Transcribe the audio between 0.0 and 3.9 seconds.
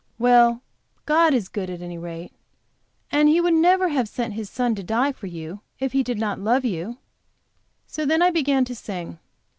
"Well, God is good, at any rate, and He would never